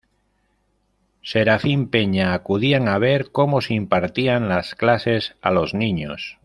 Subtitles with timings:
[1.21, 6.39] Serafín Peña, acudían a ver como se impartían las clases a los niños.